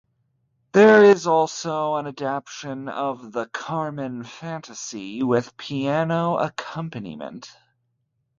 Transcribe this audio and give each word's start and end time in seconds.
There 0.71 1.03
is 1.03 1.27
also 1.27 1.93
an 1.97 2.07
adaptation 2.07 2.89
of 2.89 3.31
the 3.33 3.45
"Carmen 3.45 4.23
Fantasy" 4.23 5.21
with 5.21 5.55
piano 5.57 6.37
accompaniment. 6.39 7.55